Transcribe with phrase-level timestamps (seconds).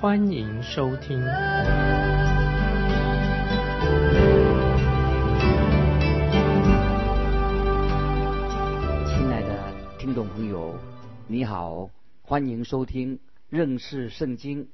[0.00, 1.18] 欢迎收听。
[1.18, 1.28] 亲
[9.28, 10.74] 爱的听众朋友，
[11.26, 11.90] 你好，
[12.22, 14.68] 欢迎收听认识圣经，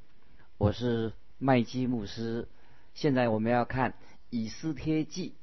[0.59, 2.47] 我是麦基牧师。
[2.95, 3.95] 现在我们要看
[4.31, 5.34] 以斯帖记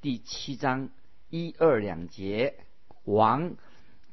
[0.00, 0.88] 第七章。
[1.28, 2.56] 一二两节，
[3.04, 3.54] 王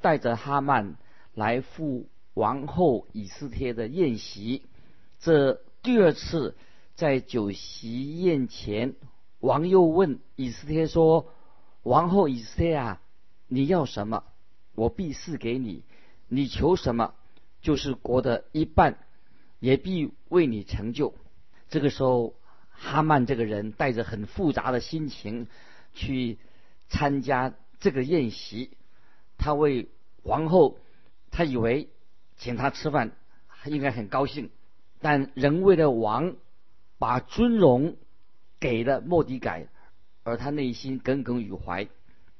[0.00, 0.94] 带着哈曼
[1.34, 4.62] 来赴王后以斯帖的宴席。
[5.20, 6.56] 这第二次
[6.94, 8.94] 在酒席宴前，
[9.40, 11.32] 王又问以斯帖说
[11.82, 13.00] ：“王后以斯帖啊，
[13.46, 14.24] 你要什么，
[14.74, 15.82] 我必赐给你；
[16.28, 17.14] 你求什么，
[17.60, 18.98] 就是国的一半，
[19.60, 21.14] 也必为你成就。”
[21.70, 22.34] 这个时候，
[22.70, 25.46] 哈曼这个人带着很复杂的心情
[25.94, 26.38] 去。
[26.90, 28.70] 参加这个宴席，
[29.36, 29.90] 他为
[30.22, 30.78] 皇后，
[31.30, 31.90] 他以为
[32.38, 33.12] 请他吃饭
[33.66, 34.48] 应该很高兴，
[35.00, 36.36] 但人为了王，
[36.98, 37.96] 把尊荣
[38.58, 39.68] 给了莫迪改，
[40.24, 41.88] 而他内心耿耿于怀。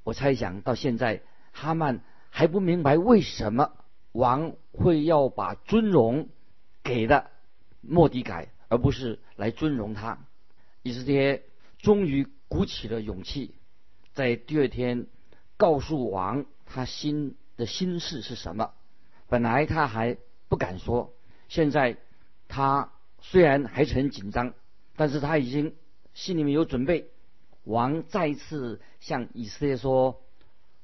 [0.02, 3.72] 我猜想到现在，哈曼还不明白为什么
[4.12, 6.28] 王会要把尊荣
[6.82, 7.30] 给了
[7.80, 10.18] 莫迪改，而不是来尊荣他。
[10.82, 11.44] 以斯帖
[11.78, 13.54] 终于鼓起了勇气。
[14.14, 15.06] 在第二天，
[15.56, 18.72] 告诉王他心的心事是什么。
[19.28, 20.16] 本来他还
[20.48, 21.14] 不敢说，
[21.48, 21.96] 现在
[22.48, 24.54] 他虽然还是很紧张，
[24.96, 25.74] 但是他已经
[26.14, 27.10] 心里面有准备。
[27.64, 30.22] 王再次向以色列说：“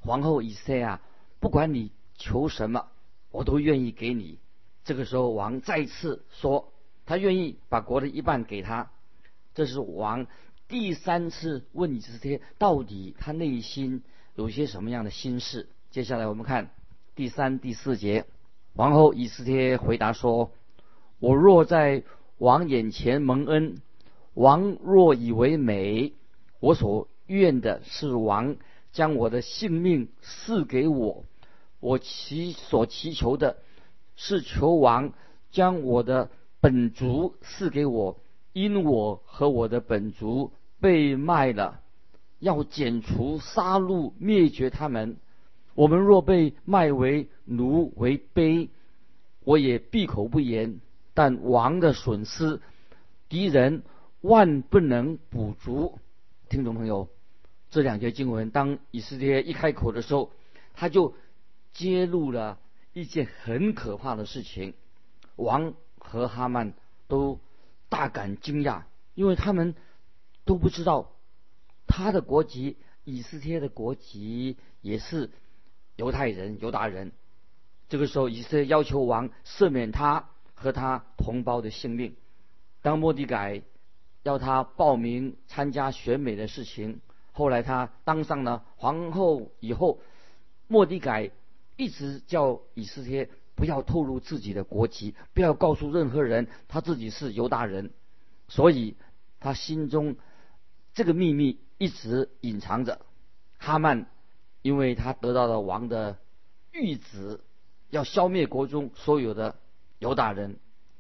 [0.01, 1.01] 皇后以色列啊，
[1.41, 2.89] 不管你求什么，
[3.31, 4.39] 我都愿意给你。”
[4.85, 6.73] 这个时候，王再次说
[7.07, 8.91] 他愿意把国的一半给他。
[9.55, 10.27] 这是王。
[10.67, 14.03] 第三次问以斯帖，到底他内心
[14.35, 15.69] 有些什么样的心事？
[15.91, 16.71] 接下来我们看
[17.15, 18.27] 第三、第四节。
[18.73, 20.53] 王后以斯帖回答说
[21.25, 22.03] ：“我若在
[22.37, 23.81] 王眼前蒙恩，
[24.35, 26.13] 王若以为美，
[26.61, 28.57] 我所愿的是王
[28.93, 31.25] 将我的性命赐给我。
[31.81, 33.57] 我祈所祈求的
[34.17, 35.15] 是求王
[35.51, 36.29] 将我的
[36.61, 38.19] 本族赐给我。”
[38.53, 41.81] 因我和我的本族被卖了，
[42.39, 45.17] 要剪除、杀戮、灭绝他们。
[45.75, 48.69] 我们若被卖为奴为卑，
[49.43, 50.81] 我也闭口不言。
[51.15, 52.61] 但王的损失，
[53.29, 53.83] 敌人
[54.21, 55.99] 万不能补足。
[56.49, 57.09] 听众朋友，
[57.71, 60.33] 这两节经文，当以色列一开口的时候，
[60.75, 61.15] 他就
[61.73, 62.59] 揭露了
[62.93, 64.75] 一件很可怕的事情。
[65.37, 66.75] 王和哈曼
[67.09, 67.41] 都。
[67.91, 68.83] 大感惊讶，
[69.15, 69.77] 因为他们
[70.45, 71.13] 都不知道
[71.87, 75.31] 他的国籍，以斯帖的国籍也是
[75.95, 77.13] 犹太人、犹大人。
[77.89, 80.29] 这个时候，以色列要求王赦免他
[80.65, 82.17] 和他同胞的性命。
[82.81, 83.63] 当莫迪改
[84.23, 87.01] 要他报名参加选美的事情，
[87.33, 90.01] 后来他当上了皇后以后，
[90.67, 91.31] 莫迪改
[91.77, 93.29] 一直叫以斯帖。
[93.57, 97.93] 不要透露自己的国籍，不要告诉任何人他自己是犹大人，
[98.49, 98.97] 所以
[99.39, 100.17] 他心中
[100.93, 103.01] 这个秘密一直隐藏着。
[103.59, 104.07] 哈曼
[104.63, 106.19] 因为他得到了王的
[106.73, 107.45] 谕旨，
[107.91, 109.55] 要消灭国中所有的
[110.05, 110.59] 犹大人，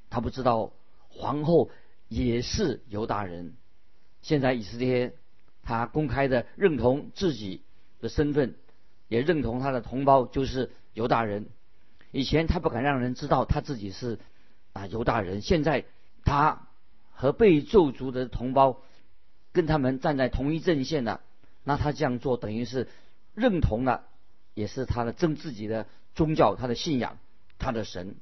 [0.08, 0.72] 他不知道
[1.10, 1.70] 皇后
[2.08, 3.54] 也是犹大人。
[4.22, 5.12] 现在以色列
[5.62, 7.64] 他公开的认同自己
[8.00, 8.54] 的身份，
[9.08, 11.50] 也认同他的同胞就是犹大人。
[12.12, 14.18] 以前他不敢让人知道他自己是
[14.72, 15.84] 啊犹大人，现在
[16.24, 16.68] 他
[17.10, 18.80] 和被咒族的同胞
[19.52, 21.20] 跟他们站在同一阵线了。
[21.62, 22.88] 那他这样做等于是
[23.34, 24.06] 认同了，
[24.54, 27.18] 也是他的争自己的宗教、他的信仰、
[27.58, 28.16] 他的神，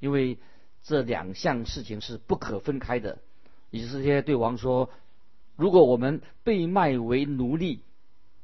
[0.00, 0.38] 因为
[0.82, 3.18] 这两项事情是不可分开的。
[3.70, 4.90] 以色列对王说
[5.56, 7.82] ：“如果我们被卖为奴隶，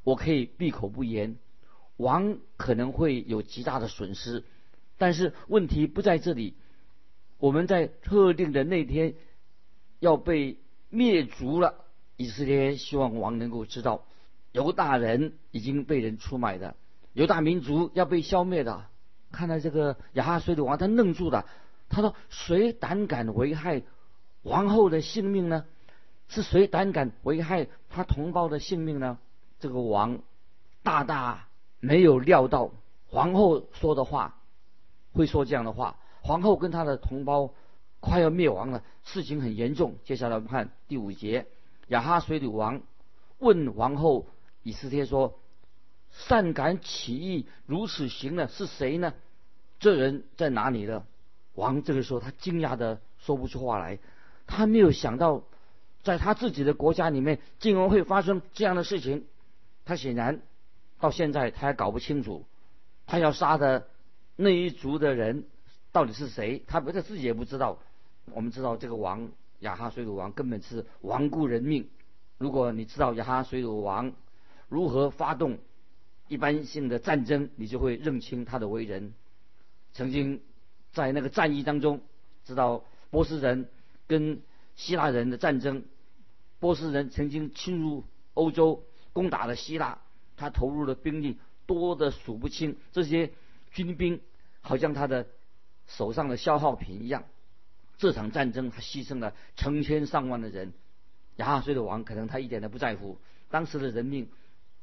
[0.02, 1.36] 我可以闭口不言，
[1.96, 4.44] 王可能会有极大的损失。”
[4.98, 6.54] 但是问题不在这里，
[7.38, 9.14] 我们在特定的那天
[9.98, 10.58] 要被
[10.88, 11.84] 灭族了。
[12.16, 14.06] 以色列希望王能够知道，
[14.52, 16.76] 犹大人已经被人出卖的，
[17.12, 18.86] 犹大民族要被消灭的。
[19.34, 21.44] 看到这个亚哈水的王，他愣住了。
[21.90, 23.82] 他说：“谁胆敢危害
[24.42, 25.66] 王后的性命呢？
[26.28, 29.18] 是谁胆敢危害他同胞的性命呢？
[29.60, 30.20] 这个王
[30.82, 31.48] 大大
[31.80, 32.70] 没有料到
[33.06, 34.38] 皇后说的话
[35.12, 35.96] 会说这样的话。
[36.22, 37.52] 皇后跟她的同胞
[38.00, 39.96] 快要灭亡了，事情很严重。
[40.04, 41.46] 接下来我们看第五节，
[41.88, 42.80] 亚哈水女王
[43.38, 44.26] 问王后
[44.62, 45.38] 以斯帖说
[46.10, 49.12] ：“善敢起义如此行的是谁呢？
[49.84, 51.04] 这人在哪里呢？”
[51.54, 53.98] 王这个时候他惊讶的说不出话来，
[54.46, 55.42] 他没有想到。
[56.02, 59.24] 在他自己的国家里面，竟然会发生这样的事情，
[59.86, 60.42] 他显然
[61.00, 62.44] 到现在他还搞不清楚，
[63.06, 63.86] 他要杀的
[64.36, 65.44] 那一族的人
[65.92, 67.78] 到底是谁，他不他自己也不知道。
[68.34, 69.30] 我们知道这个王
[69.60, 71.88] 亚哈水鲁王根本是亡故人命。
[72.36, 74.12] 如果你知道亚哈水鲁王
[74.68, 75.56] 如何发动
[76.28, 79.14] 一般性的战争，你就会认清他的为人。
[79.94, 80.42] 曾经
[80.92, 82.02] 在那个战役当中，
[82.44, 83.68] 知道波斯人
[84.06, 84.42] 跟
[84.76, 85.84] 希腊人的战争。
[86.58, 88.04] 波斯人曾经侵入
[88.34, 89.98] 欧洲，攻打了希腊，
[90.36, 92.76] 他投入的兵力多得数不清。
[92.92, 93.32] 这些
[93.70, 94.20] 军兵
[94.60, 95.26] 好像他的
[95.86, 97.24] 手上的消耗品一样。
[97.96, 100.72] 这场战争他牺牲了成千上万的人。
[101.36, 103.18] 亚哈水的王可能他一点都不在乎，
[103.50, 104.28] 当时的人命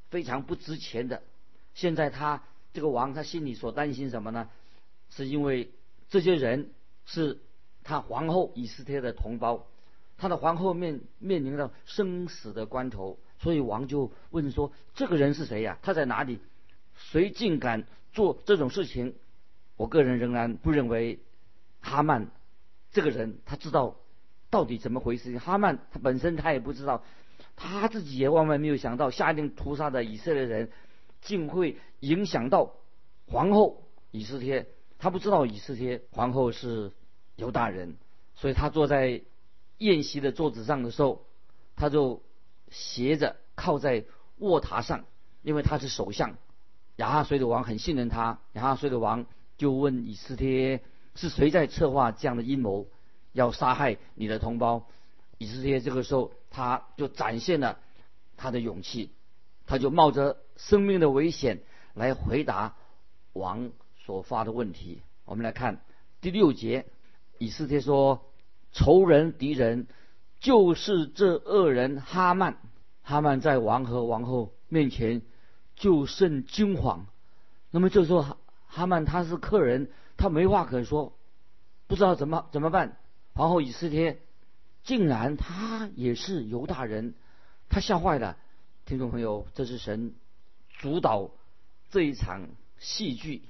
[0.09, 1.21] 非常不值钱的。
[1.73, 2.43] 现在他
[2.73, 4.49] 这个王他心里所担心什么呢？
[5.11, 5.71] 是因为
[6.09, 6.71] 这些人
[7.05, 7.39] 是
[7.83, 9.67] 他皇后以斯帖的同胞。
[10.17, 15.79] 他的皇后面面临着生死的关头，所以王就问说：“这个人是谁呀？
[15.81, 16.39] 他在哪里？
[16.93, 19.15] 谁竟敢做这种事情？”
[19.77, 21.19] 我个人仍然不认为
[21.79, 22.29] 哈曼
[22.91, 23.95] 这个人他知道
[24.51, 25.39] 到底怎么回事。
[25.39, 27.03] 哈曼他本身他也不知道，
[27.55, 30.69] 他自己也万万没有想到下令屠杀的以色列人
[31.19, 32.75] 竟会影响到
[33.25, 34.67] 皇后以斯帖。
[35.01, 36.93] 他不知道以斯帖皇后是
[37.35, 37.97] 犹大人，
[38.35, 39.23] 所以他坐在。
[39.81, 41.25] 宴席的桌子上的时候，
[41.75, 42.21] 他就
[42.69, 44.05] 斜着靠在
[44.37, 45.05] 卧榻上，
[45.41, 46.37] 因为他是首相。
[46.97, 48.41] 亚哈水的王很信任他。
[48.53, 49.25] 亚哈水的王
[49.57, 50.83] 就问以斯帖
[51.17, 52.85] ：“是谁在策划这样的阴谋，
[53.31, 54.85] 要杀害你的同胞？”
[55.39, 57.79] 以斯帖这个时候他就展现了
[58.37, 59.09] 他的勇气，
[59.65, 61.63] 他就冒着生命的危险
[61.95, 62.75] 来回答
[63.33, 63.71] 王
[64.05, 65.01] 所发的问题。
[65.25, 65.81] 我们来看
[66.19, 66.85] 第六节，
[67.37, 68.25] 以斯帖说。
[68.73, 69.85] 仇人敌人
[70.39, 72.57] 就是这恶人哈曼。
[73.03, 75.23] 哈曼在王和王后面前
[75.75, 77.05] 就甚惊慌。
[77.69, 78.37] 那么这时候哈
[78.67, 81.17] 哈曼他是客人，他没话可说，
[81.87, 82.97] 不知道怎么怎么办。
[83.33, 84.21] 皇后以斯帖
[84.85, 87.15] 竟然他也是犹大人，
[87.67, 88.37] 他吓坏了。
[88.85, 90.15] 听众朋友，这是神
[90.69, 91.31] 主导
[91.89, 92.47] 这一场
[92.79, 93.41] 戏剧，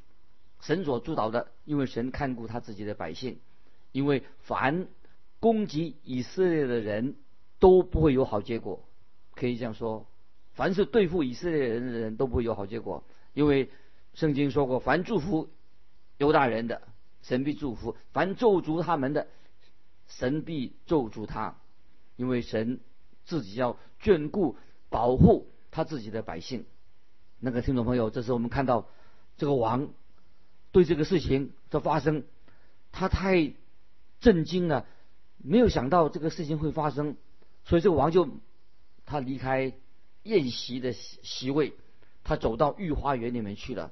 [0.61, 3.39] 神所主导的，因为神看顾他自己的百姓，
[3.91, 4.87] 因为凡。
[5.41, 7.15] 攻击以色列的人
[7.57, 8.85] 都不会有好结果，
[9.33, 10.05] 可以这样说，
[10.53, 13.03] 凡是对付以色列人的人都不会有好结果，
[13.33, 13.71] 因为
[14.13, 15.49] 圣经说过，凡祝福
[16.19, 16.83] 犹大人的，
[17.23, 19.29] 神必祝福；凡咒诅他们的，
[20.05, 21.57] 神必咒诅他，
[22.17, 22.79] 因为神
[23.25, 24.57] 自己要眷顾
[24.89, 26.65] 保护他自己的百姓。
[27.39, 28.87] 那个听众朋友，这时我们看到
[29.37, 29.89] 这个王
[30.71, 32.23] 对这个事情的发生，
[32.91, 33.53] 他太
[34.19, 34.85] 震惊了。
[35.37, 37.17] 没有想到这个事情会发生，
[37.65, 38.29] 所以这个王就
[39.05, 39.73] 他离开
[40.23, 41.73] 宴席的席位，
[42.23, 43.91] 他走到御花园里面去了。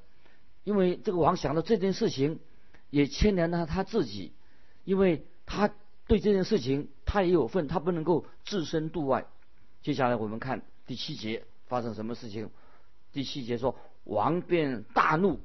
[0.63, 2.39] 因为这个王想到这件事情
[2.91, 4.33] 也牵连了他自己，
[4.83, 5.73] 因为他
[6.05, 9.25] 对这件事情他也有份，他不能够置身度外。
[9.81, 12.51] 接下来我们看第七节发生什么事情。
[13.11, 15.39] 第七节说，王便大怒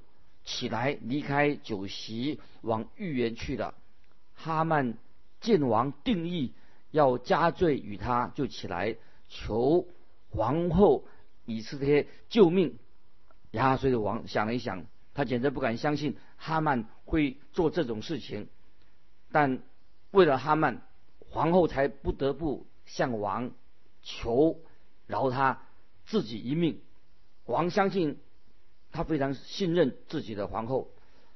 [0.44, 3.74] 起来，离开酒席，往御园去了。
[4.34, 4.96] 哈曼。
[5.40, 6.54] 见王定义
[6.90, 8.96] 要加罪与他，就起来
[9.28, 9.86] 求
[10.30, 11.04] 皇后
[11.44, 12.78] 以斯帖救命。
[13.50, 18.48] 亚哈水的王想了一想，他简直不敢相信哈曼会做这种事情。
[19.32, 19.60] 但
[20.12, 20.80] 为了哈曼，
[21.28, 23.50] 皇后才不得不向王
[24.02, 24.58] 求
[25.06, 25.60] 饶他
[26.06, 26.80] 自己一命。
[27.44, 28.18] 王相信
[28.94, 30.88] 他非常信任自己的皇后，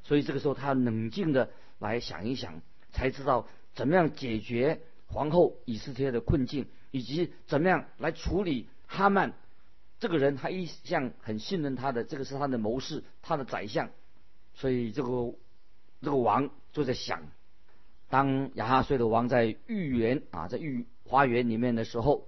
[0.05, 1.50] 所以这个时候他冷静的
[1.81, 2.62] 来想一想，
[2.93, 3.47] 才知道。
[3.75, 9.35] 怎么样解决皇后以斯帖的困境，以及怎么样来处理哈曼
[10.00, 10.37] 这个人？
[10.37, 13.91] 他一向很信任他的，这个是他的谋士，他的宰相。
[14.55, 15.35] 所以这个
[16.00, 17.29] 这个王就在想，
[18.09, 22.27] 当亚哈水的王在御园啊，在御花园里面的时候，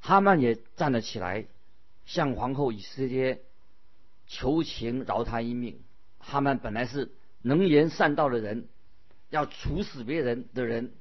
[0.00, 1.46] 哈曼也站了起来，
[2.04, 3.40] 向皇后以斯帖
[4.32, 5.82] 求情饶他一命。
[6.18, 7.12] 哈曼本来是
[7.42, 8.68] 能言善道的人。
[9.28, 10.92] 要处死别人的人，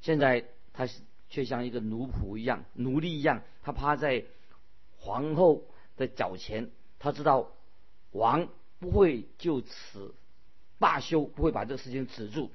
[0.00, 0.88] 现在他
[1.28, 4.24] 却像一个奴仆一样、奴隶一样，他趴在
[4.96, 5.64] 皇后
[5.96, 6.70] 的脚前。
[7.00, 7.50] 他知道
[8.12, 10.14] 王不会就此
[10.78, 12.52] 罢休，不会把这个事情止住。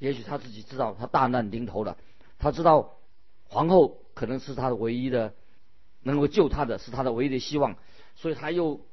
[0.00, 1.96] 也许他自己知道他大难临头了。
[2.40, 2.98] 他知道
[3.44, 5.32] 皇后可能是他的唯一的
[6.02, 7.76] 能够救他的，是他的唯一的希望。
[8.16, 8.84] 所以他又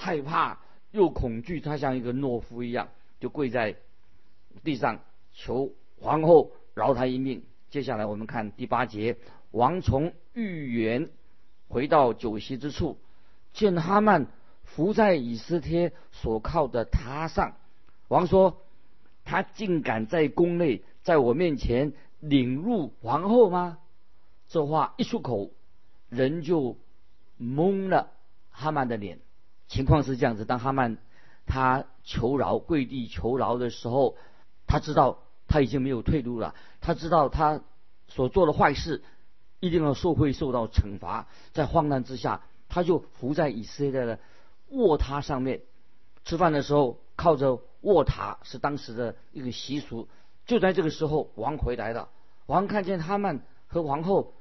[0.00, 0.60] 害怕
[0.92, 2.88] 又恐惧，他像一个懦夫一样，
[3.18, 3.74] 就跪在
[4.62, 5.00] 地上
[5.32, 7.42] 求皇后饶他一命。
[7.68, 9.16] 接下来我们看第八节，
[9.50, 11.10] 王从御园
[11.66, 12.96] 回到酒席之处，
[13.52, 14.28] 见哈曼
[14.62, 17.56] 伏在以斯帖所靠的榻上。
[18.06, 18.62] 王说
[19.26, 23.78] ：“他竟敢在宫内，在我面前领入皇后吗？”
[24.46, 25.50] 这话一出口，
[26.08, 26.76] 人就
[27.40, 28.12] 懵了。
[28.50, 29.18] 哈曼的脸，
[29.68, 30.96] 情况是这样子：当哈曼
[31.46, 34.16] 他求饶、跪地求饶的时候，
[34.66, 36.54] 他知道他已经没有退路了。
[36.80, 37.60] 他知道他
[38.08, 39.02] 所做的坏事
[39.60, 41.28] 一定要受会受到惩罚。
[41.52, 44.18] 在慌乱之下，他就伏在以色列的
[44.70, 45.60] 卧榻上面
[46.24, 50.08] 吃饭的时候，靠着卧榻是当时的一个习俗。
[50.46, 52.08] 就在这个时候，王回来了。
[52.46, 54.32] 王看见哈曼和皇后，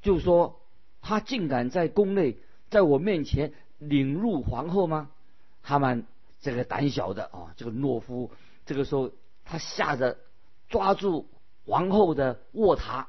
[0.00, 0.60] 就说
[1.02, 2.38] ：“他竟敢在宫内，
[2.70, 5.10] 在我面前。”领入皇后吗？
[5.62, 6.04] 哈曼
[6.40, 8.30] 这个胆小的啊，这个懦夫，
[8.64, 9.10] 这个时候
[9.44, 10.16] 他吓得
[10.68, 11.28] 抓住
[11.66, 13.06] 皇后的卧榻，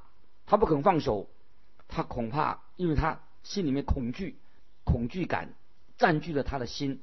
[0.48, 1.30] 他不肯放手，
[1.88, 4.38] 他恐怕因为他心里面恐惧，
[4.84, 5.54] 恐惧感
[5.98, 7.00] 占据了他的心。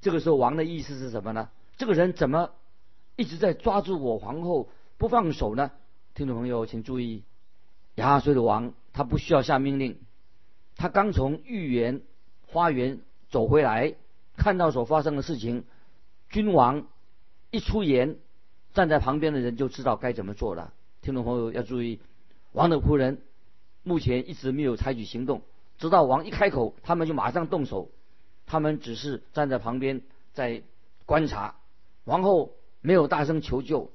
[0.00, 1.50] 这个时候王的意思是什么呢？
[1.76, 2.52] 这个人怎么
[3.16, 5.72] 一直在抓住我皇后不放手呢？
[6.14, 7.24] 听众朋友请注意，
[7.96, 9.98] 亚哈水的王他不需要下命令，
[10.76, 12.02] 他刚从御园。
[12.54, 13.96] 花园走回来，
[14.36, 15.64] 看到所发生的事情，
[16.30, 16.86] 君王
[17.50, 18.16] 一出言，
[18.74, 20.72] 站在旁边的人就知道该怎么做了。
[21.02, 21.98] 听众朋友要注意，
[22.52, 23.20] 王的仆人
[23.82, 25.42] 目前一直没有采取行动，
[25.78, 27.90] 直到王一开口，他们就马上动手。
[28.46, 30.62] 他们只是站在旁边在
[31.06, 31.56] 观察。
[32.04, 33.90] 皇后没有大声求救，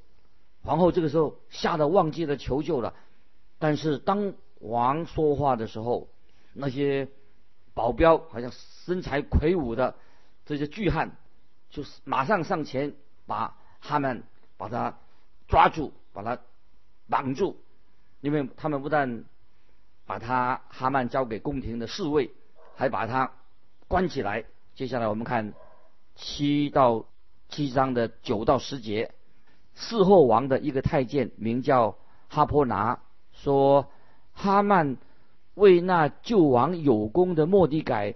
[0.63, 2.94] 皇后这个时候吓得忘记了求救了。
[3.58, 6.10] 但是当王说话的时候，
[6.51, 7.08] 那些。
[7.80, 9.96] 保镖好像身材魁梧的
[10.46, 11.12] 这些巨汉，
[11.70, 12.94] 就是马上上前
[13.26, 14.24] 把哈曼
[14.58, 14.98] 把他
[15.48, 16.38] 抓住，把他
[17.08, 17.56] 绑住，
[18.20, 19.24] 因为他们不但
[20.06, 22.32] 把他哈曼交给宫廷的侍卫，
[22.76, 23.32] 还把他
[23.88, 24.44] 关起来。
[24.76, 25.54] 接下来我们看
[26.18, 27.06] 七到
[27.48, 29.14] 七章的九到十节，
[29.74, 31.96] 事后王的一个太监名叫
[32.28, 33.00] 哈坡拿，
[33.32, 33.88] 说
[34.34, 34.98] 哈曼。
[35.60, 38.16] 为那救王有功的莫迪改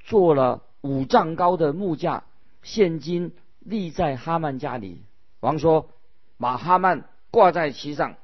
[0.00, 2.24] 做了五丈高的木架，
[2.62, 5.04] 现今立在哈曼家里。
[5.38, 5.90] 王说
[6.38, 8.16] ：“把哈曼挂在其上。”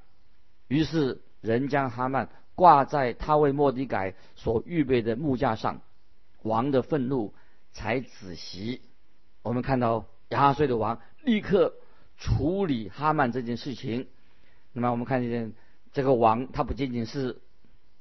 [0.67, 5.81] 于是人将哈曼挂在他为莫迪改所预备的木架上。
[6.43, 7.35] 王的愤怒
[7.73, 8.83] 才止息。
[9.43, 11.75] 我们看到亚哈税的王立刻
[12.17, 14.09] 处理哈曼这件事情。
[14.73, 15.53] 那么我们看见
[15.93, 17.41] 这个王，他不仅仅是。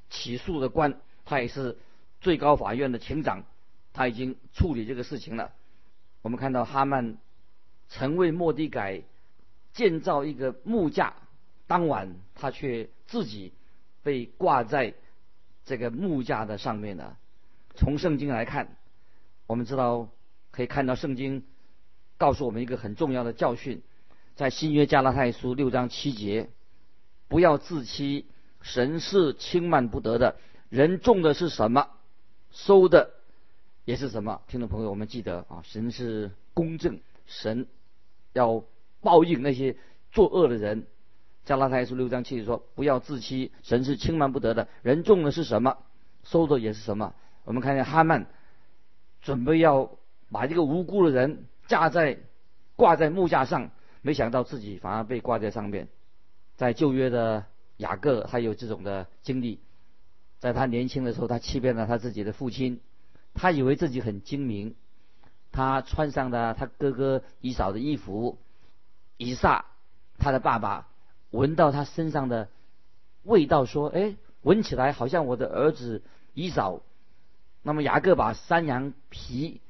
[0.09, 1.77] 起诉的官，他也是
[2.21, 3.43] 最高法院的庭长，
[3.93, 5.53] 他已经处理这个事情了。
[6.21, 7.17] 我们看到哈曼
[7.89, 9.03] 曾为莫迪改
[9.73, 11.13] 建造一个木架，
[11.67, 13.53] 当晚他却自己
[14.03, 14.93] 被挂在
[15.65, 17.17] 这个木架的上面了。
[17.75, 18.77] 从圣经来看，
[19.45, 20.09] 我们知道
[20.51, 21.45] 可以看到圣经
[22.17, 23.83] 告诉我们一个很重要的教训，
[24.35, 26.49] 在新约加拉太书六章七节，
[27.27, 28.25] 不要自欺。
[28.67, 30.35] 神是轻慢不得的，
[30.67, 31.87] 人种的是什么，
[32.51, 33.11] 收的
[33.85, 34.41] 也是什么。
[34.49, 37.65] 听众朋友，我们记得啊，神是公正，神
[38.33, 38.61] 要
[38.99, 39.77] 报应那些
[40.11, 40.85] 作恶的人。
[41.45, 45.77] 加拉太书六章七节说：“不要自欺，神是轻慢不得的，人种的是什么，
[46.25, 48.27] 收的也是什么。”我们看见哈曼
[49.21, 49.91] 准备要
[50.29, 52.19] 把这个无辜的人架在
[52.75, 53.71] 挂在木架上，
[54.01, 55.87] 没想到自己反而被挂在上面。
[56.57, 57.45] 在旧约的。
[57.77, 59.59] 雅各他有这种的经历，
[60.39, 62.81] 在他年轻的时候，他欺骗了他自己的父亲，
[63.33, 64.75] 他以为自己很精明，
[65.51, 68.37] 他穿上了他哥哥以扫的衣服，
[69.17, 69.65] 以撒
[70.17, 70.87] 他的爸爸
[71.29, 72.49] 闻到他身上的
[73.23, 76.01] 味道，说：“哎，闻起来好像我的儿子
[76.33, 76.81] 以扫。”
[77.61, 79.61] 那么雅各把山羊皮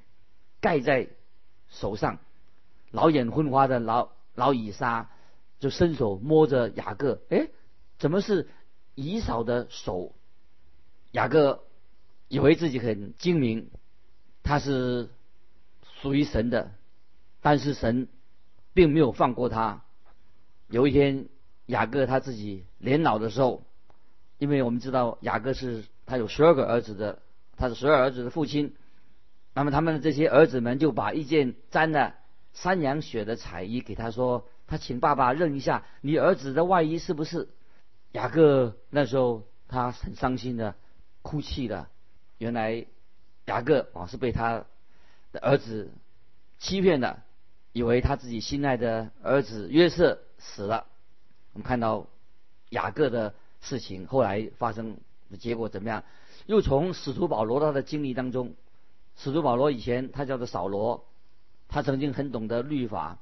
[0.62, 1.10] 盖在
[1.70, 2.20] 手上，
[2.92, 5.10] 老眼昏花的老老以撒
[5.60, 7.50] 就伸手摸着雅各，哎。
[7.98, 8.48] 怎么是
[8.96, 10.14] 以扫的手？
[11.12, 11.64] 雅各
[12.28, 13.70] 以为自己很精明，
[14.44, 15.10] 他是
[16.02, 16.72] 属于神的，
[17.42, 18.08] 但是神
[18.74, 19.84] 并没有放过他。
[20.68, 21.30] 有一天，
[21.66, 23.64] 雅各他自己年老的时候，
[24.38, 27.20] 因为我们知道雅各是他有十二个儿子的，
[27.56, 28.76] 他是十二儿子的父亲。
[29.54, 32.14] 那么他们的这些儿子们就把一件沾了
[32.54, 37.48] 山羊血的彩衣给他说：“他请爸爸认一下，你儿子的外衣是不是？”
[38.14, 40.76] 雅各那时候他很伤心的
[41.22, 41.88] 哭泣的。
[42.38, 42.86] 原来
[43.46, 44.66] 雅各啊是被他
[45.32, 45.92] 的儿子
[46.60, 47.22] 欺骗的，
[47.74, 50.86] 以为他自己心爱的儿子约瑟死了。
[51.54, 52.08] 我们看到
[52.70, 54.98] 雅各的事情后来发生
[55.32, 56.04] 的结果怎么样？
[56.46, 58.56] 又从使徒保罗他的经历当中。
[59.18, 61.08] 使徒保罗以前他叫做扫罗，
[61.68, 63.18] 他曾经很懂得律法，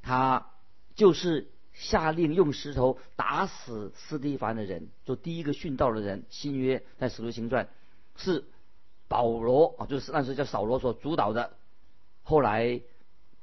[0.00, 0.46] 他
[0.94, 6.24] 就是下令用石头打死斯蒂凡的人，做第一个殉道的人。
[6.30, 7.68] 新约在使徒行传
[8.16, 8.44] 是
[9.08, 11.52] 保罗啊，就是那时叫扫罗所主导的。
[12.22, 12.80] 后来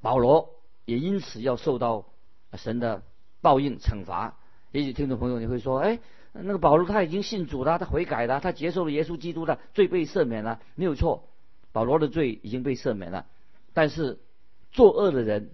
[0.02, 0.50] 保罗
[0.86, 2.06] 也因此要受到
[2.54, 3.04] 神的
[3.40, 4.36] 报应惩罚。
[4.72, 6.00] 也许听众朋友你会说，哎，
[6.32, 11.30] 那个保罗他已经信主了，他悔改了，他接受了耶稣基督的罪被赦免了，没有错。
[11.72, 13.28] 保罗的罪已经被赦免了，
[13.74, 14.20] 但是
[14.72, 15.52] 作恶的人，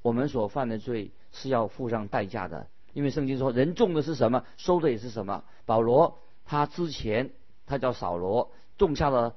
[0.00, 2.68] 我们所犯的罪是要付上代价的。
[2.92, 5.44] 因为圣经说，人种的是什么，收的也是什么。
[5.66, 7.30] 保罗他之前
[7.66, 9.34] 他叫扫罗，种下了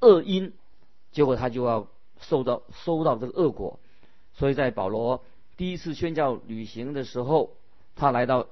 [0.00, 0.52] 恶因，
[1.12, 1.86] 结果他就要
[2.20, 3.80] 受到收到这个恶果。
[4.32, 5.24] 所以在保罗
[5.56, 7.56] 第一次宣教旅行的时候，
[7.96, 8.48] 他来到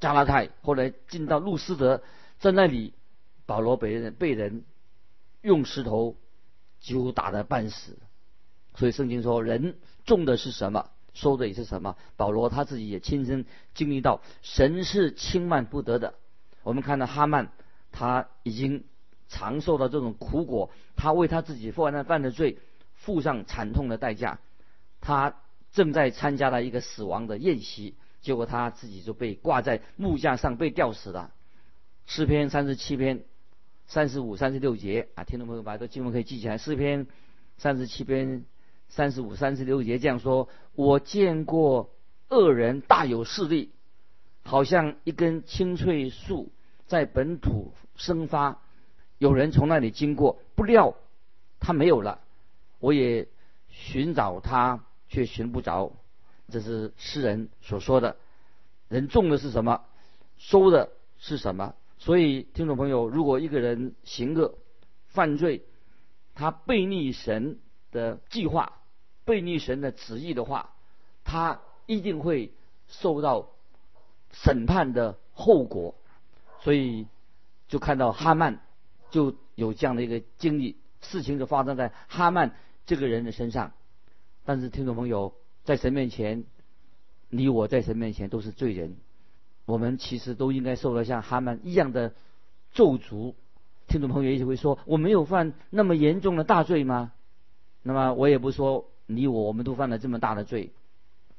[0.00, 2.02] 加拉太，后来进到路斯德，
[2.38, 2.92] 在那里，
[3.46, 4.64] 保罗被人被人
[5.40, 6.16] 用石头。
[6.82, 7.96] 几乎打得半死，
[8.74, 11.96] 所以圣经说人种的是什么，说的也是什么。
[12.16, 16.14] 保罗他自己也亲身经历到，神是轻慢不得的。
[16.62, 17.50] 我们看到哈曼，
[17.90, 18.84] 他已经
[19.28, 22.58] 尝受到这种苦果，他为他自己犯的犯的罪
[22.94, 24.38] 付上惨痛的代价。
[25.00, 25.36] 他
[25.72, 31.32] 正在参加了一个死亡的宴席，结果他自己就被挂在木架上被吊死了。
[32.06, 33.24] 诗篇三十七篇。
[33.84, 36.56] 三十五、三十六节啊，听众朋友把这经文可以记起来。
[36.56, 37.06] 诗篇
[37.58, 38.44] 三十七篇
[38.88, 41.90] 三十五、三十六节这样说：我见过
[42.28, 43.70] 恶人大有势力，
[44.42, 46.50] 好像一根青翠树
[46.86, 48.60] 在本土生发，
[49.18, 50.96] 有人从那里经过，不料
[51.60, 52.20] 他没有了。
[52.78, 53.28] 我也
[53.68, 55.92] 寻找他，却寻不着。
[56.48, 58.16] 这是诗人所说的。
[58.88, 59.84] 人种的是什么，
[60.36, 61.74] 收的是什么？
[61.98, 64.58] 所以，听众朋友，如果一个人行恶、
[65.06, 65.64] 犯罪，
[66.34, 67.60] 他背逆神
[67.92, 68.81] 的计划、
[69.24, 70.70] 背逆神的旨意的话，
[71.24, 72.52] 他一定会
[72.88, 73.48] 受到
[74.32, 75.94] 审判的后果。
[76.60, 77.06] 所以，
[77.68, 78.60] 就看到哈曼
[79.10, 82.54] 就有这样的一个经历，事情就发生在哈曼
[82.86, 83.72] 这个人的身上。
[84.44, 86.44] 但是，听众朋友，在神面前，
[87.28, 88.96] 你我在神面前都是罪人。
[89.64, 92.14] 我们其实都应该受到像哈曼一样的
[92.72, 93.34] 咒诅。
[93.86, 97.12] 听众朋友也许会说：“我没有犯那么严重的大罪吗？”
[97.82, 100.72] 那么我也不说你我我们都犯了这么大的罪，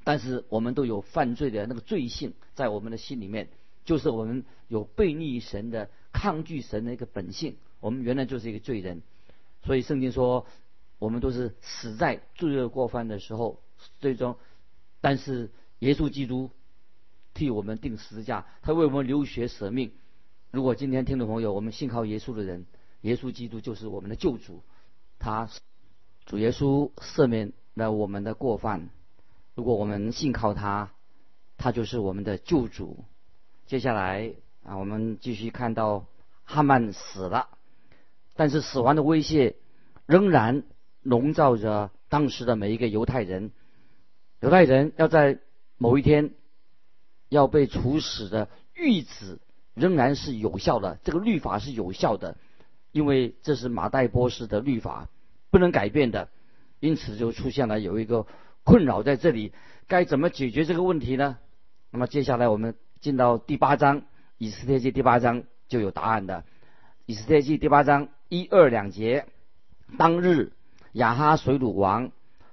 [0.04, 3.49] 但是我们都有犯罪的那个罪性在我们的心里面，
[3.86, 7.58] 就是我们有背逆神的、抗拒神的一个本性。
[7.80, 9.02] 我们原来就是一个罪人，
[9.63, 10.45] 所以圣经说
[10.99, 13.60] 我们都是死在罪恶过犯的时候，
[13.99, 14.38] 最终，
[15.02, 16.49] 但是耶稣基督。
[17.36, 19.91] 替我们定十字架，他为我们流血舍命。
[20.52, 22.67] 如果今天听众朋友，我们信靠耶稣的人，
[23.02, 24.62] 耶稣基督就是我们的救主，
[25.17, 25.49] 他
[26.26, 28.90] 主耶稣赦免了我们的过犯。
[29.56, 30.92] 如果我们信靠他，
[31.58, 33.04] 他就是我们的救主。
[33.66, 34.34] 接下来
[34.64, 36.06] 啊，我们继续看到
[36.44, 37.50] 哈曼死了，
[38.36, 39.56] 但是死亡的威胁
[40.06, 40.64] 仍然
[41.02, 43.52] 笼罩着当时的每一个犹太人。
[44.40, 45.40] 犹太人要在
[45.78, 46.34] 某一天。
[47.30, 49.40] 要被处死的谕旨
[49.74, 52.38] 仍然是有效的，这个律法是有效的，
[52.92, 55.10] 因为这是马代波斯的律法，
[55.54, 56.30] 不能改变的。
[56.80, 58.26] 因此就出现了有一个
[58.63, 59.54] 困扰在这里，
[59.88, 61.38] 该怎么解决这个问题呢？
[61.92, 64.02] 那么接下来我们进到第八章
[64.39, 66.39] 《以斯帖记》第八章就有答案的，
[67.06, 69.28] 《以斯帖记》第八章一二两节，
[70.00, 70.54] 当日
[70.94, 72.12] 亚哈水鲁王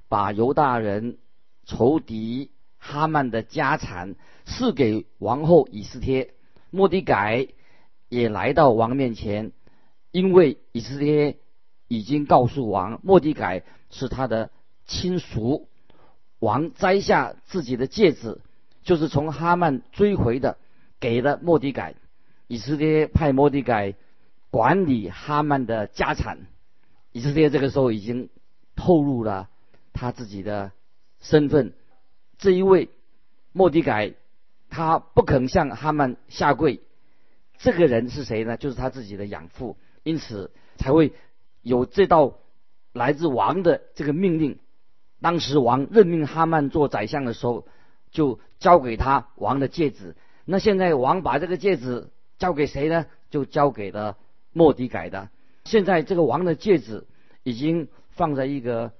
[0.08, 1.16] 把犹大人
[1.64, 2.50] 仇敌。
[2.82, 6.32] 哈曼的家产赐给王后以斯帖，
[6.70, 7.48] 莫迪改
[8.08, 9.52] 也来到王面前，
[10.12, 11.36] 因为以斯帖
[11.90, 14.50] 已经告诉王，莫迪改是他的
[14.86, 15.68] 亲属。
[16.38, 18.40] 王摘下自己的戒指，
[18.84, 20.56] 就是从哈曼追回的，
[21.00, 21.96] 给了莫迪改。
[22.46, 23.96] 以色列派莫迪改
[24.50, 26.38] 管理哈曼的家产。
[27.10, 28.28] 以色列这个时候已经
[28.76, 29.48] 透露了
[29.92, 30.70] 他自己的
[31.20, 31.72] 身份。
[32.38, 32.88] 这一位
[33.52, 34.14] 莫迪改，
[34.68, 36.80] 他不肯向哈曼下跪，
[37.58, 38.56] 这个人是谁呢？
[38.56, 41.12] 就是他自己的养父，因此才会
[41.62, 42.38] 有这道
[42.92, 44.58] 来自王的这个命令。
[45.20, 47.66] 当时王任命哈曼做宰相的时候，
[48.10, 50.16] 就交给他王的戒指。
[50.44, 53.06] 那现在王把这个戒指交给谁呢？
[53.30, 54.16] 就交给了
[54.52, 55.28] 莫迪改的。
[55.64, 57.06] 现在这个王的戒指
[57.42, 58.92] 已经放在一个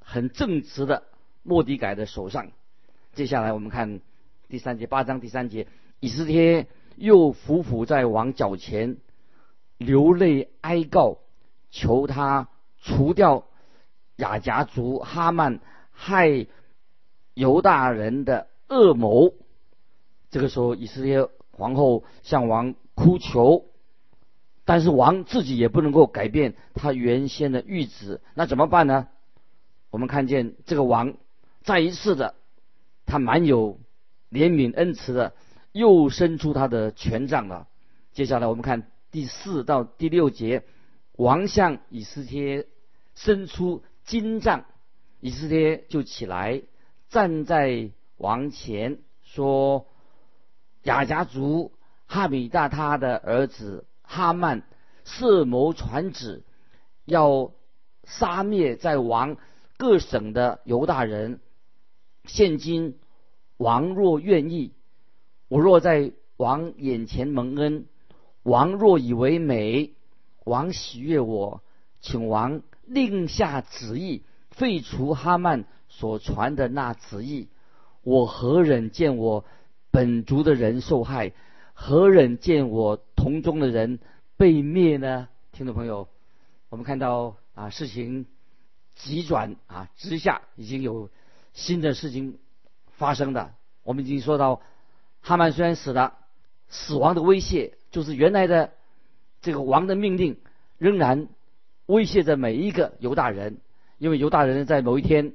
[0.00, 1.04] 很正直的
[1.42, 2.50] 莫迪改的手上。
[3.14, 4.00] 接下来我们看
[4.48, 5.68] 第三节八章第三节，
[6.00, 8.98] 以斯帖又伏伏在王脚前，
[9.78, 11.18] 流泪哀告，
[11.70, 12.48] 求他
[12.80, 13.44] 除掉。
[14.16, 15.60] 雅甲族哈曼
[15.92, 16.48] 害
[17.34, 19.32] 犹大人的恶谋，
[20.28, 23.66] 这个时候以色列皇后向王哭求，
[24.64, 29.06] 但是王自己也不能够改变他原先的谕旨，那怎么办呢？
[29.90, 31.14] 我们看见这个王
[31.62, 32.34] 再一次的，
[33.06, 33.78] 他蛮有
[34.32, 35.32] 怜悯恩慈的，
[35.70, 37.68] 又伸出他的权杖了。
[38.12, 40.64] 接下来我们看第四到第六节，
[41.18, 42.66] 王向以斯帖
[43.14, 43.82] 伸出。
[44.04, 44.64] 金杖，
[45.20, 46.62] 以斯帖就起来
[47.10, 49.84] 站在王前说
[50.82, 51.72] ：“雅家族
[52.06, 54.62] 哈米大他的儿子哈曼
[55.04, 56.42] 设谋传旨，
[57.04, 57.52] 要
[58.04, 59.36] 杀灭在王
[59.76, 61.40] 各省的犹大人。
[62.24, 62.98] 现今
[63.58, 64.72] 王若愿意，
[65.48, 67.84] 我若在王眼前蒙恩，
[68.42, 69.92] 王若以为美，
[70.48, 71.62] 王喜悦我，
[72.00, 77.48] 请王。”令下旨意废除哈曼所传的那旨意，
[78.02, 79.44] 我何忍见我
[79.90, 81.34] 本族的人受害？
[81.74, 84.00] 何忍见我同宗的人
[84.38, 85.28] 被灭呢？
[85.52, 86.08] 听众朋友，
[86.70, 88.24] 我们看到啊，事情
[88.94, 91.10] 急转啊之下，已经有
[91.52, 92.38] 新的事情
[92.92, 93.52] 发生的。
[93.82, 94.62] 我们已经说到，
[95.20, 96.16] 哈曼虽然死了，
[96.70, 98.72] 死亡的威胁就是原来的
[99.40, 100.38] 这个王的命令
[100.78, 101.28] 仍然。
[101.86, 103.62] 威胁着每一个犹大人，
[103.96, 105.32] 因为犹大人在某一天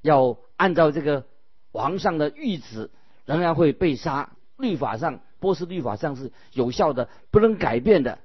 [0.00, 1.26] 要按照这个
[1.70, 2.90] 皇上的谕旨，
[3.26, 4.30] 仍然会被杀。
[4.56, 8.20] 律法上，波斯律法上是有效的，不能改变的。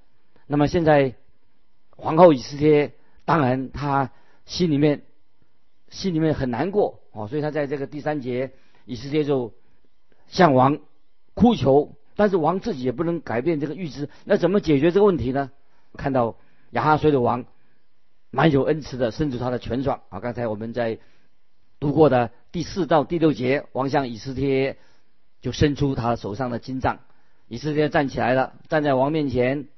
[0.45, 1.15] 那么现在
[1.89, 2.93] 皇后以斯帖，
[3.25, 4.12] 当然他
[4.45, 5.03] 心里面
[5.89, 8.53] 心里面很难过哦，所以他在这个第三节，
[8.86, 9.51] 以斯帖就
[10.27, 10.80] 向王
[11.34, 15.51] 哭求，但是王自己也不能改变这个预知，那怎么解决这个问题呢？
[15.95, 16.36] 看到
[16.71, 17.45] 亚哈水的王。
[18.30, 20.19] 蛮有恩慈的，伸出他的权杖啊！
[20.19, 20.99] 刚才我们在
[21.80, 24.77] 读过的第四到第六节，王向以斯帖
[25.41, 26.99] 就伸出他手上的金杖，
[27.47, 29.69] 以斯帖站起来了，站在王面前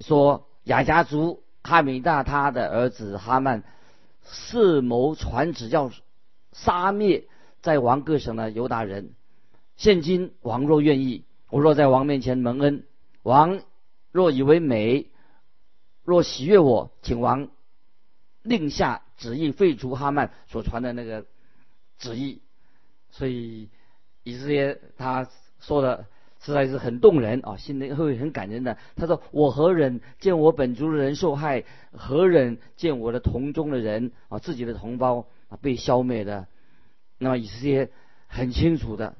[0.00, 3.62] 说：“雅家族哈米大他的儿子哈曼
[4.24, 5.92] 设谋传旨，要
[6.52, 7.28] 杀灭
[7.62, 9.12] 在王各省的犹大人。
[9.76, 12.84] 现今王若愿意，我若在王面前蒙恩，
[13.22, 13.62] 王
[14.12, 15.10] 若以为美，
[16.02, 17.48] 若喜悦我，请王。”
[18.42, 21.26] 令下旨意废除哈曼所传的那个
[21.98, 22.42] 旨意，
[23.10, 23.70] 所以
[24.22, 25.28] 以色列他
[25.58, 26.06] 说的
[26.40, 28.78] 实在是很动人啊，心里会很感人的。
[28.94, 31.64] 他说：“我何忍见我本族的人受害？
[31.90, 36.46] 何忍见我的同宗的人啊，自己的同胞啊被消灭的？”
[37.18, 37.90] 那么以色列
[38.28, 39.16] 很清楚的，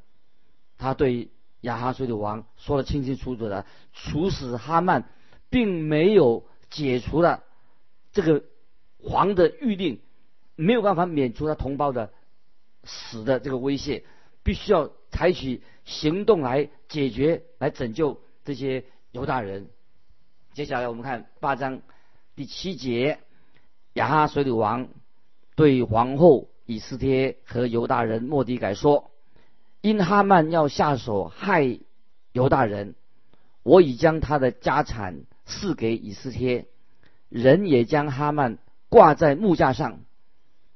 [0.78, 1.30] 他对
[1.62, 5.04] 亚哈水的王说的清清楚楚的，处死哈曼，
[5.50, 7.44] 并没有解除了
[8.12, 8.44] 这个。
[8.98, 10.00] 皇的谕令
[10.56, 12.10] 没有办法免除他同胞的
[12.82, 14.02] 死的这个威胁，
[14.42, 19.68] 必须要采取行动来解决、来拯救这些犹大人。
[20.54, 21.82] 接下来我们看八章
[22.34, 23.20] 第七节，
[23.92, 24.88] 亚哈水鲁王
[25.54, 29.12] 对皇后以斯帖和犹大人莫迪改说
[29.80, 31.78] ：“因哈曼要下手害
[32.32, 32.94] 犹大人，
[33.62, 36.66] 我已将他的家产赐给以斯帖，
[37.28, 38.58] 人也将哈曼。”
[38.88, 39.98] 挂在木架上，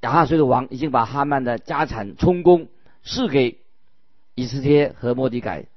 [0.00, 2.66] 亚哈水的王已经把哈曼的家产充公，
[3.04, 3.60] 赐给
[4.34, 5.68] 以斯帖和莫迪改，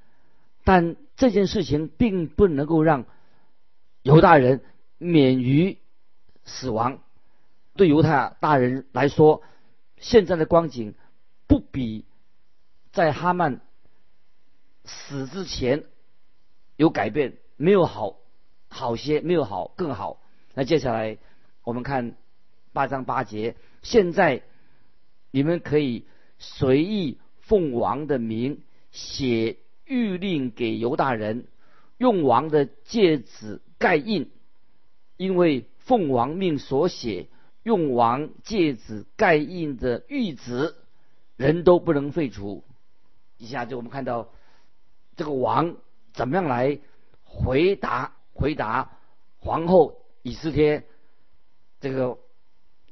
[0.63, 3.05] 但这件事情并不能够让
[4.01, 4.61] 犹大人
[4.97, 5.77] 免于
[6.43, 6.99] 死亡。
[7.75, 9.43] 对犹太大人来说，
[9.97, 10.95] 现在的光景
[11.45, 12.03] 不比
[12.93, 13.59] 在哈曼
[14.85, 15.83] 死之前
[16.77, 18.15] 有改变，没有好
[18.69, 20.21] 好些，没有好更好。
[20.53, 21.17] 那接下来
[21.65, 22.15] 我们看。
[22.75, 24.41] 八章八节，现在
[25.29, 26.07] 你们可以
[26.39, 31.45] 随意奉王的名写谕令给犹大人，
[31.99, 34.31] 用王的戒指盖印，
[35.17, 37.27] 因为奉王命所写
[37.61, 40.73] 用王戒指盖印的谕旨，
[41.37, 42.63] 人都不能废除。
[43.43, 44.29] 一下就我们看到
[45.17, 45.75] 这个王
[46.13, 46.79] 怎么样来
[47.23, 48.97] 回答回答
[49.39, 50.85] 皇后以斯帖
[51.81, 52.17] 这个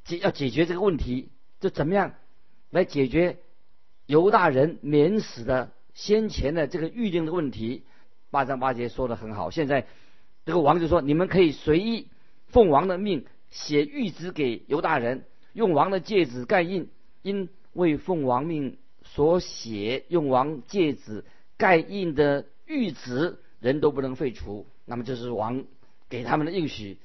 [0.04, 2.12] 解要解决这个问题，就怎么样
[2.68, 3.38] 来解决
[4.04, 7.84] 犹大人免死的先前的这个预定的问题。
[8.30, 9.86] 八章八节说的很好，现在
[10.44, 12.08] 这个王就说：你们可以随意
[12.48, 16.90] 奉王的命写谕旨给犹大人，用王的戒指盖印，
[17.22, 21.24] 因为奉王命所写用王戒指
[21.56, 24.66] 盖印的谕旨，人都不能废除。
[24.84, 25.64] 那么这是王
[26.08, 26.98] 给他们的应许。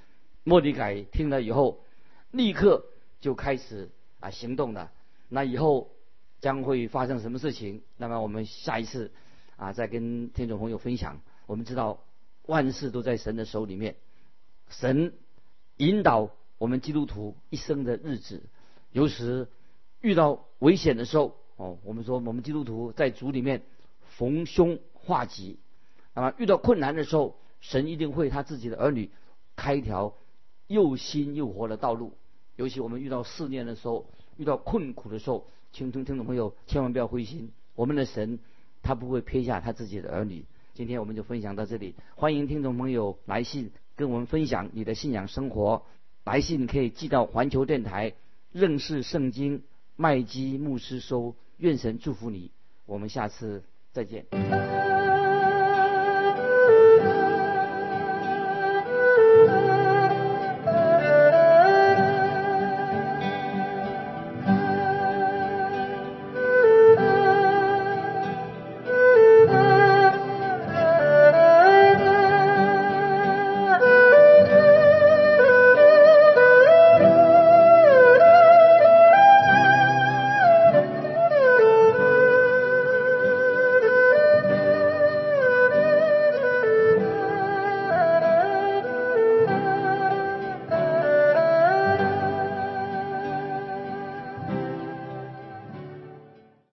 [0.44, 1.84] 莫迪改听了以后，
[2.32, 2.86] 立刻
[3.20, 4.92] 就开始啊行动了。
[5.30, 5.92] 那以后
[6.40, 7.82] 将会发生什么事情？
[7.98, 9.12] 那么我们下一次。
[9.58, 11.20] 啊，再跟听众朋友分享。
[11.48, 12.04] 我们知道
[12.44, 13.96] 万事都在神的手里面，
[14.70, 15.14] 神
[15.78, 16.30] 引导
[16.60, 18.44] 我们基督徒一生的日子。
[18.92, 19.48] 有时
[20.00, 23.62] 遇到危险的时候，哦，我们说我们基督徒在主里面
[24.18, 25.60] 逢凶化吉。
[26.14, 29.12] 那么遇到困难的时候，神一定会他自己的儿女
[29.56, 30.16] 开一条
[30.68, 32.14] 又新又活的道路。
[32.56, 38.40] 尤其我们遇到试炼的时候，遇到困苦的时候，请听听众朋友千万不要灰心，我们的神。
[38.84, 40.46] 他不会撇下他自己的儿女。
[40.74, 45.84] 今天我们就分享到这里，欢迎听众朋友来信跟我们分享你的信仰生活。
[46.24, 48.14] 来信可以寄到环球电台
[48.52, 49.64] 认识圣经
[49.98, 51.36] 麦基牧师收。
[51.58, 52.52] 愿神祝福你，
[52.86, 54.87] 我们下次再见。